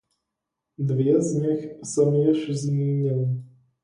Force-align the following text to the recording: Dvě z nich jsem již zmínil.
Dvě 0.77 1.21
z 1.21 1.33
nich 1.33 1.73
jsem 1.83 2.13
již 2.13 2.49
zmínil. 2.61 3.27